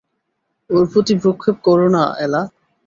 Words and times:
ওর 0.69 0.83
প্রতি 0.91 1.13
ভ্রূক্ষেপ 1.21 1.57
করো 1.67 1.87
না 1.95 2.03
এলা। 2.25 2.41